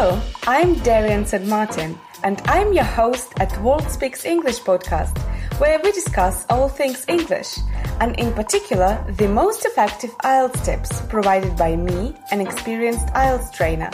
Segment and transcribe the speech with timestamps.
[0.00, 1.44] Hello, I'm Darian St.
[1.48, 5.18] Martin, and I'm your host at World Speaks English podcast,
[5.58, 7.58] where we discuss all things English,
[7.98, 13.90] and in particular, the most effective IELTS tips provided by me, an experienced IELTS trainer,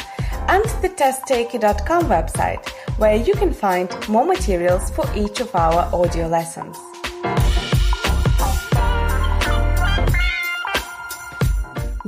[0.49, 2.69] and the testtaker.com website,
[2.99, 6.77] where you can find more materials for each of our audio lessons.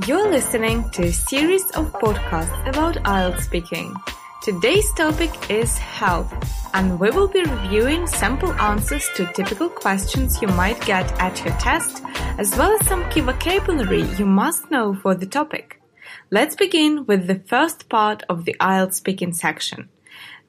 [0.05, 3.95] You're listening to a series of podcasts about IELTS speaking.
[4.43, 6.31] Today's topic is health,
[6.75, 11.57] and we will be reviewing sample answers to typical questions you might get at your
[11.57, 12.03] test,
[12.37, 15.81] as well as some key vocabulary you must know for the topic.
[16.29, 19.89] Let's begin with the first part of the IELTS speaking section.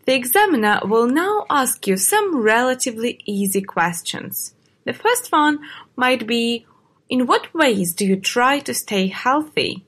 [0.04, 4.52] The examiner will now ask you some relatively easy questions.
[4.84, 5.60] The first one
[5.96, 6.66] might be
[7.08, 9.84] in what ways do you try to stay healthy?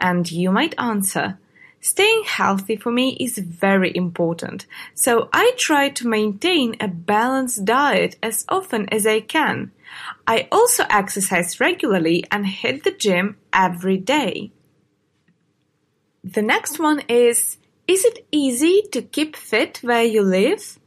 [0.00, 1.38] And you might answer,
[1.84, 4.64] Staying healthy for me is very important,
[4.94, 9.70] so I try to maintain a balanced diet as often as I can.
[10.26, 14.50] I also exercise regularly and hit the gym every day.
[16.24, 20.78] The next one is Is it easy to keep fit where you live?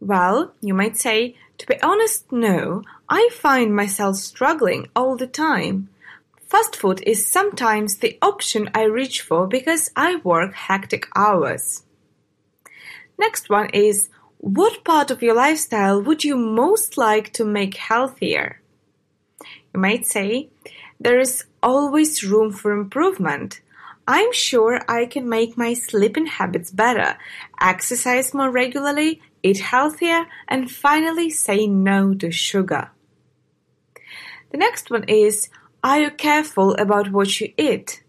[0.00, 2.82] Well, you might say, to be honest, no.
[3.08, 5.90] I find myself struggling all the time.
[6.48, 11.82] Fast food is sometimes the option I reach for because I work hectic hours.
[13.18, 18.60] Next one is what part of your lifestyle would you most like to make healthier?
[19.74, 20.48] You might say,
[20.98, 23.60] there is always room for improvement.
[24.06, 27.16] I'm sure I can make my sleeping habits better,
[27.60, 32.90] exercise more regularly, eat healthier, and finally say no to sugar.
[34.54, 35.48] The next one is
[35.82, 38.04] Are you careful about what you eat?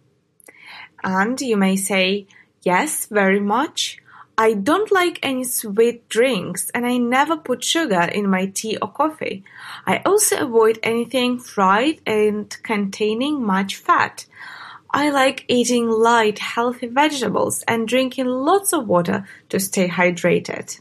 [1.03, 2.27] And you may say,
[2.61, 3.97] Yes, very much.
[4.37, 8.91] I don't like any sweet drinks and I never put sugar in my tea or
[8.91, 9.43] coffee.
[9.87, 14.27] I also avoid anything fried and containing much fat.
[14.91, 20.79] I like eating light, healthy vegetables and drinking lots of water to stay hydrated.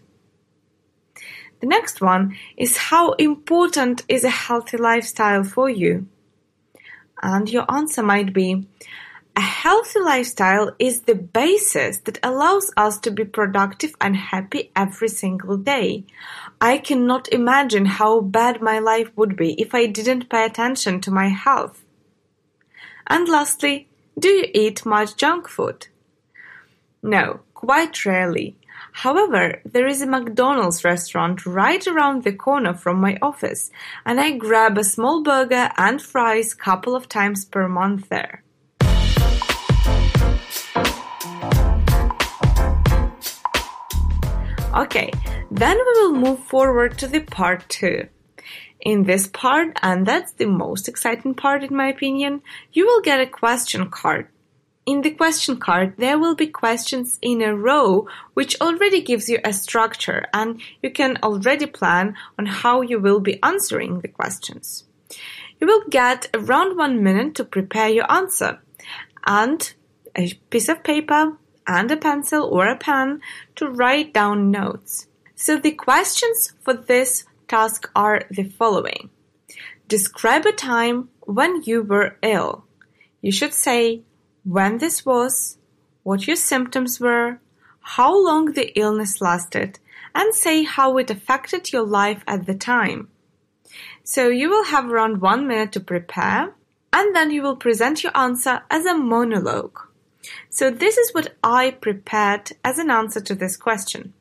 [1.65, 6.07] The next one is how important is a healthy lifestyle for you?
[7.23, 8.67] And your answer might be
[9.35, 15.09] a healthy lifestyle is the basis that allows us to be productive and happy every
[15.09, 16.05] single day.
[16.61, 21.11] I cannot imagine how bad my life would be if I didn't pay attention to
[21.11, 21.83] my health.
[23.07, 23.89] And lastly,
[24.19, 25.87] do you eat much junk food?
[27.03, 28.59] No, quite rarely.
[28.99, 33.73] However, there is a McDonald's restaurant right around the corner from my office,
[34.07, 38.45] and I grab a small burger and fries couple of times per month there.
[44.75, 45.11] Okay,
[45.51, 48.07] then we will move forward to the part 2.
[48.81, 53.21] In this part, and that's the most exciting part in my opinion, you will get
[53.21, 54.29] a question card
[54.87, 59.39] in the question card, there will be questions in a row, which already gives you
[59.45, 64.85] a structure and you can already plan on how you will be answering the questions.
[65.61, 68.61] You will get around one minute to prepare your answer
[69.27, 69.73] and
[70.15, 73.21] a piece of paper and a pencil or a pen
[73.57, 75.07] to write down notes.
[75.35, 79.09] So the questions for this task are the following.
[79.89, 82.65] Describe a time when you were ill.
[83.23, 84.03] You should say
[84.45, 85.59] when this was,
[86.03, 87.41] what your symptoms were,
[87.81, 89.79] how long the illness lasted,
[90.15, 93.09] and say how it affected your life at the time.
[94.05, 96.55] So you will have around one minute to prepare,
[96.93, 99.81] and then you will present your answer as a monologue.
[100.51, 104.13] So this is what I prepared as an answer to this question.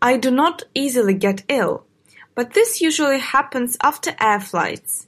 [0.00, 1.84] I do not easily get ill,
[2.34, 5.07] but this usually happens after air flights.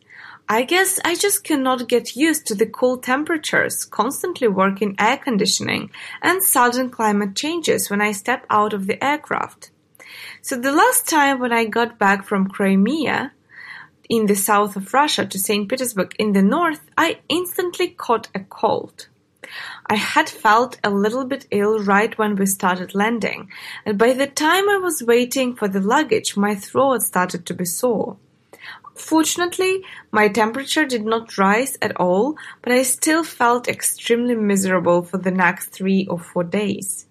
[0.53, 5.93] I guess I just cannot get used to the cool temperatures, constantly working air conditioning,
[6.23, 9.71] and sudden climate changes when I step out of the aircraft.
[10.43, 13.31] So the last time when I got back from Crimea,
[14.09, 15.69] in the south of Russia to St.
[15.69, 19.07] Petersburg in the north, I instantly caught a cold.
[19.87, 23.51] I had felt a little bit ill right when we started landing,
[23.87, 27.65] and by the time I was waiting for the luggage, my throat started to be
[27.65, 28.17] sore.
[29.01, 29.83] Fortunately,
[30.13, 35.31] my temperature did not rise at all, but I still felt extremely miserable for the
[35.31, 37.07] next three or four days.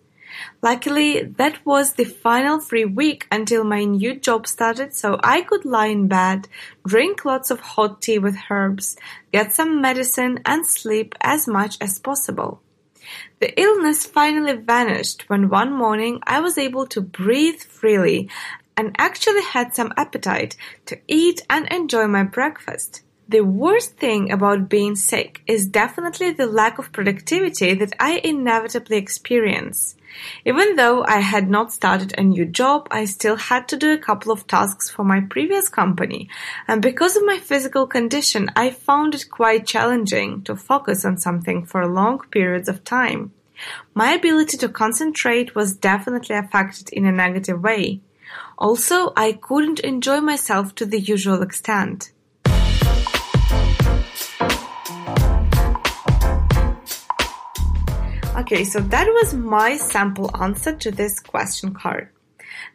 [0.61, 5.65] Luckily, that was the final free week until my new job started, so I could
[5.65, 6.47] lie in bed,
[6.87, 8.95] drink lots of hot tea with herbs,
[9.33, 12.61] get some medicine, and sleep as much as possible.
[13.39, 18.29] The illness finally vanished when one morning I was able to breathe freely
[18.79, 20.55] and actually had some appetite
[20.85, 23.01] to eat and enjoy my breakfast.
[23.27, 28.95] The worst thing about being sick is definitely the lack of productivity that I inevitably
[28.95, 29.97] experience.
[30.45, 34.05] Even though I had not started a new job, I still had to do a
[34.07, 36.29] couple of tasks for my previous company,
[36.65, 41.65] and because of my physical condition, I found it quite challenging to focus on something
[41.65, 43.33] for long periods of time.
[43.93, 47.99] My ability to concentrate was definitely affected in a negative way.
[48.61, 52.11] Also, I couldn't enjoy myself to the usual extent.
[58.35, 62.09] Okay, so that was my sample answer to this question card.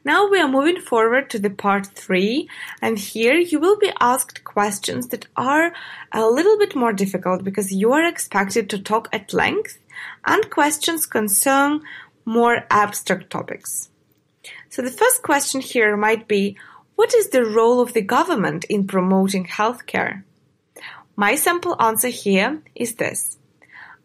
[0.06, 2.48] Now we are moving forward to the part three,
[2.80, 5.74] and here you will be asked questions that are
[6.12, 9.78] a little bit more difficult because you are expected to talk at length,
[10.24, 11.82] and questions concern
[12.24, 13.90] more abstract topics.
[14.74, 16.56] So the first question here might be,
[16.96, 20.24] what is the role of the government in promoting healthcare?
[21.14, 23.38] My simple answer here is this.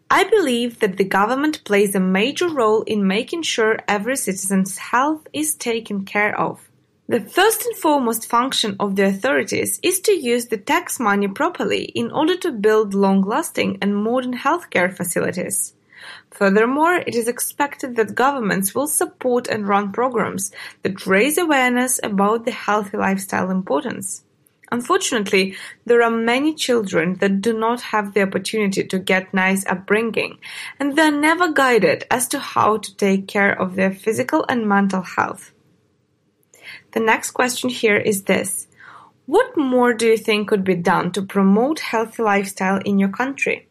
[0.08, 5.26] I believe that the government plays a major role in making sure every citizen's health
[5.32, 6.70] is taken care of.
[7.08, 11.82] The first and foremost function of the authorities is to use the tax money properly
[11.82, 15.74] in order to build long-lasting and modern healthcare facilities.
[16.30, 20.52] Furthermore, it is expected that governments will support and run programs
[20.82, 24.22] that raise awareness about the healthy lifestyle importance.
[24.72, 30.38] Unfortunately, there are many children that do not have the opportunity to get nice upbringing,
[30.78, 34.68] and they are never guided as to how to take care of their physical and
[34.68, 35.52] mental health.
[36.92, 38.68] The next question here is this.
[39.26, 43.68] What more do you think could be done to promote healthy lifestyle in your country?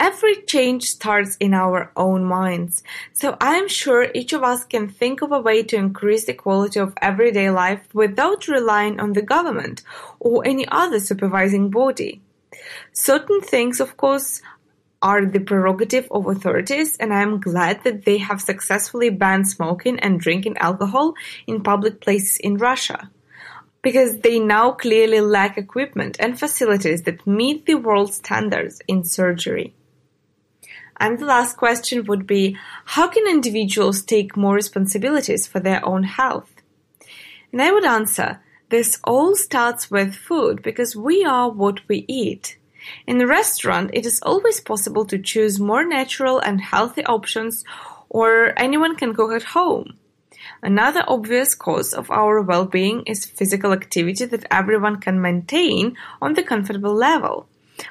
[0.00, 4.88] Every change starts in our own minds, so I am sure each of us can
[4.88, 9.22] think of a way to increase the quality of everyday life without relying on the
[9.22, 9.82] government
[10.20, 12.22] or any other supervising body.
[12.92, 14.40] Certain things, of course,
[15.02, 19.98] are the prerogative of authorities, and I am glad that they have successfully banned smoking
[19.98, 21.14] and drinking alcohol
[21.48, 23.10] in public places in Russia
[23.82, 29.74] because they now clearly lack equipment and facilities that meet the world standards in surgery.
[31.00, 36.02] And the last question would be how can individuals take more responsibilities for their own
[36.02, 36.50] health?
[37.52, 38.40] And I would answer
[38.70, 42.58] this all starts with food because we are what we eat.
[43.06, 47.64] In a restaurant, it is always possible to choose more natural and healthy options,
[48.08, 49.98] or anyone can cook at home.
[50.62, 56.34] Another obvious cause of our well being is physical activity that everyone can maintain on
[56.34, 57.48] the comfortable level.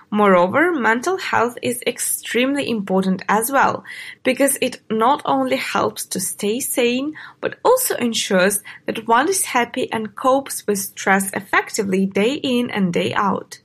[0.09, 3.83] Moreover, mental health is extremely important as well
[4.23, 9.91] because it not only helps to stay sane but also ensures that one is happy
[9.91, 13.59] and copes with stress effectively day in and day out.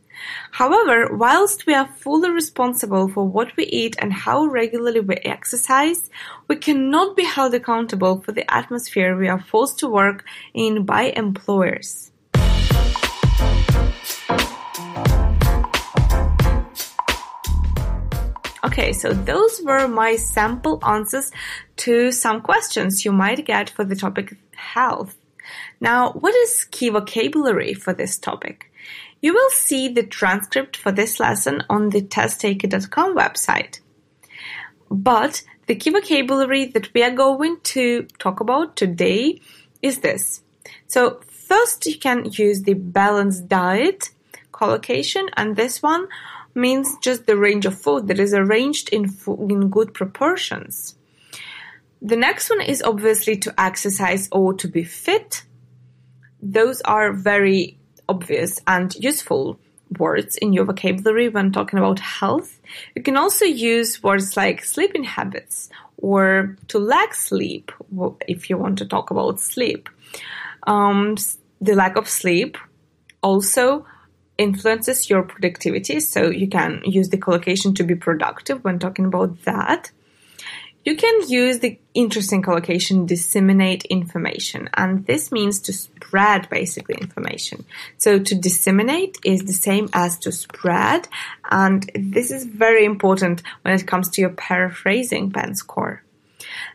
[0.53, 6.11] However, whilst we are fully responsible for what we eat and how regularly we exercise,
[6.47, 10.25] we cannot be held accountable for the atmosphere we are forced to work
[10.55, 12.12] in by employers.
[18.73, 21.31] Okay, so those were my sample answers
[21.77, 25.14] to some questions you might get for the topic health.
[25.79, 28.73] Now, what is key vocabulary for this topic?
[29.21, 33.81] You will see the transcript for this lesson on the testtaker.com website.
[34.91, 39.43] But the key vocabulary that we are going to talk about today
[39.83, 40.41] is this.
[40.87, 44.12] So first you can use the balanced diet
[44.50, 46.09] collocation and this one
[46.54, 50.97] means just the range of food that is arranged in, in good proportions.
[52.00, 55.44] The next one is obviously to exercise or to be fit.
[56.40, 57.78] Those are very
[58.09, 59.59] obvious and useful
[59.99, 62.61] words in your vocabulary when talking about health.
[62.97, 67.71] You can also use words like sleeping habits or to lack sleep
[68.26, 69.88] if you want to talk about sleep.
[70.66, 71.16] Um,
[71.61, 72.59] the lack of sleep
[73.23, 73.87] also
[74.42, 76.00] influences your productivity.
[76.00, 79.90] So you can use the collocation to be productive when talking about that.
[80.84, 87.64] You can use the interesting collocation disseminate information, and this means to spread basically information.
[87.99, 91.06] So to disseminate is the same as to spread,
[91.52, 96.02] and this is very important when it comes to your paraphrasing band score.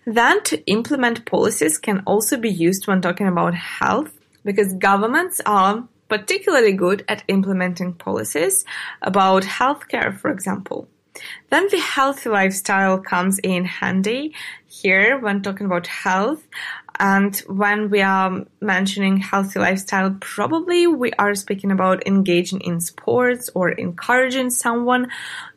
[0.05, 4.13] Then to implement policies can also be used when talking about health
[4.45, 8.65] because governments are particularly good at implementing policies
[9.01, 10.87] about healthcare, for example.
[11.49, 14.35] Then the healthy lifestyle comes in handy
[14.65, 16.47] here when talking about health.
[16.99, 23.49] And when we are mentioning healthy lifestyle, probably we are speaking about engaging in sports
[23.53, 25.09] or encouraging someone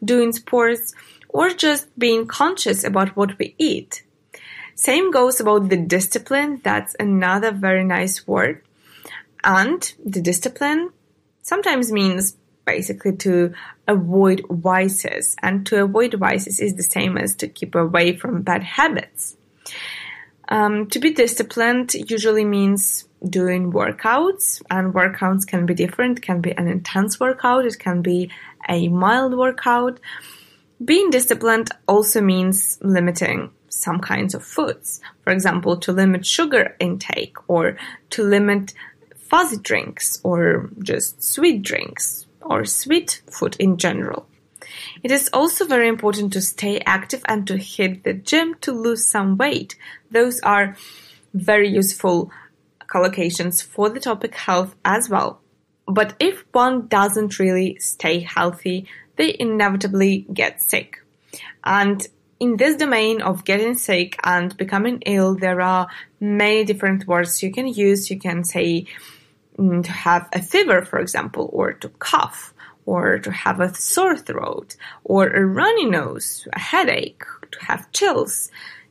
[0.05, 0.95] doing sports
[1.29, 4.03] or just being conscious about what we eat.
[4.75, 6.61] Same goes about the discipline.
[6.63, 8.63] That's another very nice word.
[9.45, 10.91] And the discipline
[11.43, 13.53] sometimes means basically to
[13.89, 15.37] avoid vices.
[15.43, 19.37] And to avoid vices is the same as to keep away from bad habits.
[20.49, 26.19] Um, to be disciplined usually means doing workouts, and workouts can be different.
[26.19, 28.31] It can be an intense workout, it can be
[28.69, 30.01] a mild workout.
[30.85, 35.01] Being disciplined also means limiting some kinds of foods.
[35.23, 37.77] For example, to limit sugar intake or
[38.11, 38.75] to limit
[39.31, 44.27] fuzzy drinks or just sweet drinks or sweet food in general.
[45.03, 49.07] It is also very important to stay active and to hit the gym to lose
[49.07, 49.77] some weight.
[50.11, 50.77] Those are
[51.33, 52.31] very useful
[52.87, 55.41] collocations for the topic health as well.
[55.87, 61.03] But if one doesn't really stay healthy, they inevitably get sick.
[61.63, 62.07] And
[62.41, 67.53] in this domain of getting sick and becoming ill, there are many different words you
[67.53, 68.11] can use.
[68.11, 68.87] You can say
[69.61, 72.55] Mm, to have a fever, for example, or to cough,
[72.87, 74.75] or to have a sore throat,
[75.05, 78.51] or a runny nose, a headache, to have chills,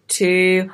[0.10, 0.70] to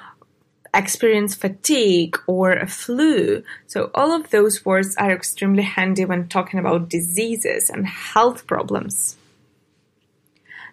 [0.74, 3.42] experience fatigue or a flu.
[3.68, 9.16] So all of those words are extremely handy when talking about diseases and health problems.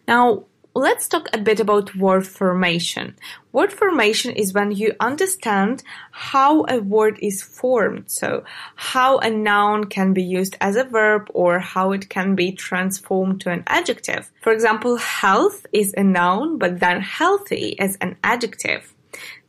[0.08, 3.14] Now, let's talk a bit about word formation.
[3.52, 8.10] Word formation is when you understand how a word is formed.
[8.10, 8.44] So
[8.76, 13.40] how a noun can be used as a verb or how it can be transformed
[13.42, 14.30] to an adjective.
[14.40, 18.94] For example, health is a noun, but then healthy is an adjective.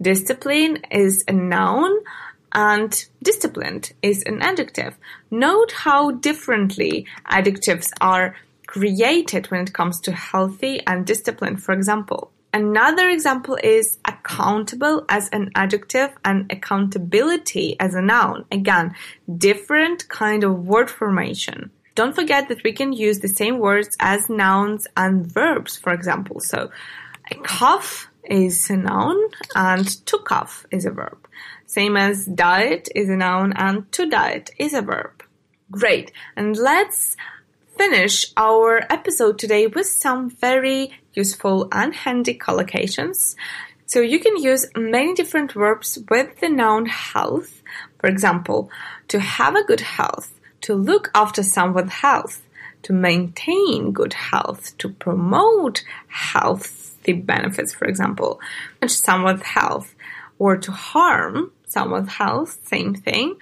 [0.02, 1.92] Discipline is a noun
[2.52, 4.96] and disciplined is an adjective.
[5.32, 8.36] Note how differently adjectives are
[8.74, 12.32] created when it comes to healthy and disciplined, for example.
[12.52, 18.46] Another example is accountable as an adjective and accountability as a noun.
[18.52, 18.96] Again,
[19.38, 21.70] different kind of word formation.
[21.94, 26.40] Don't forget that we can use the same words as nouns and verbs, for example.
[26.40, 26.72] So,
[27.30, 29.18] a cough is a noun
[29.56, 31.28] and to cough is a verb.
[31.68, 35.24] Same as diet is a noun and to diet is a verb.
[35.72, 36.12] Great.
[36.36, 37.18] And let's
[37.90, 43.36] finish our episode today with some very useful and handy collocations.
[43.88, 47.62] So you can use many different verbs with the noun health.
[48.00, 48.72] For example,
[49.10, 52.42] to have a good health, to look after someone's health,
[52.84, 58.40] to maintain good health, to promote healthy benefits, for example,
[58.88, 59.94] someone's health,
[60.40, 63.36] or to harm someone's health, same thing,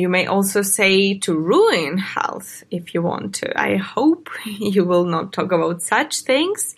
[0.00, 3.60] you may also say to ruin health if you want to.
[3.60, 6.74] I hope you will not talk about such things.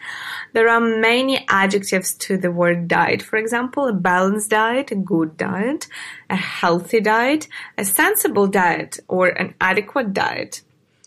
[0.52, 3.22] There are many adjectives to the word diet.
[3.22, 5.88] For example, a balanced diet, a good diet,
[6.30, 10.62] a healthy diet, a sensible diet, or an adequate diet.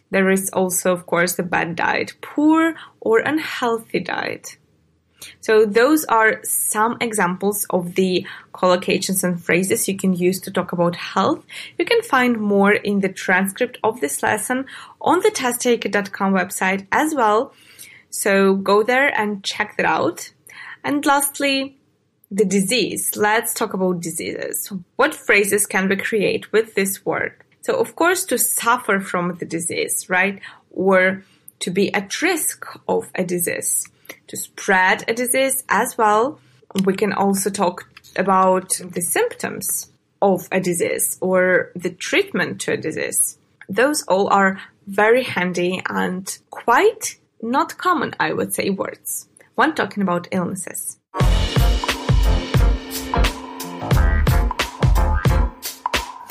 [0.10, 4.58] There is also, of course, a bad diet, poor or unhealthy diet.
[5.40, 10.72] So those are some examples of the collocations and phrases you can use to talk
[10.72, 11.46] about health.
[11.78, 14.66] You can find more in the transcript of this lesson
[15.00, 17.54] on the testtaker.com website as well.
[18.10, 20.32] So go there and check that out.
[20.84, 21.78] And lastly,
[22.30, 23.16] the disease.
[23.16, 24.72] Let's talk about diseases.
[24.96, 27.36] What phrases can we create with this word?
[27.62, 30.42] So of course, to suffer from the disease, right?
[30.72, 31.24] Or
[31.60, 33.88] to be at risk of a disease
[34.28, 36.40] to spread a disease as well.
[36.86, 39.92] We can also talk about the symptoms
[40.22, 43.38] of a disease or the treatment to a disease.
[43.68, 50.04] Those all are very handy and quite not common, I would say, words when talking
[50.04, 51.00] about illnesses.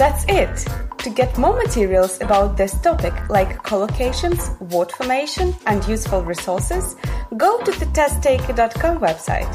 [0.01, 0.67] That's it.
[1.01, 6.97] To get more materials about this topic, like collocations, word formation, and useful resources,
[7.37, 9.53] go to the testtaker.com website.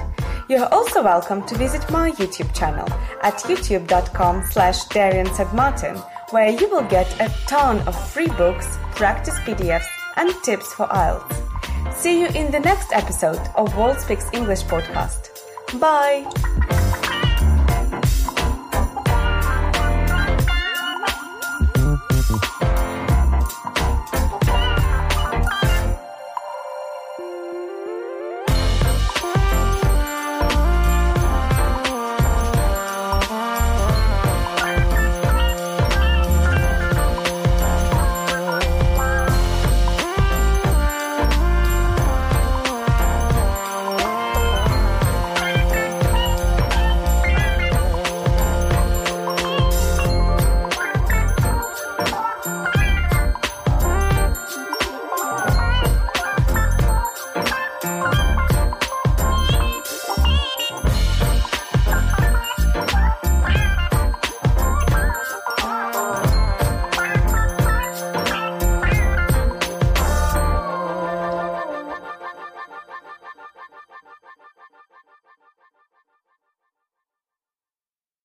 [0.47, 2.87] You are also welcome to visit my YouTube channel
[3.23, 5.95] at youtube.com slash Darian Martin,
[6.29, 11.95] where you will get a ton of free books, practice PDFs, and tips for IELTS.
[11.95, 15.31] See you in the next episode of World Speaks English podcast.
[15.79, 16.54] Bye!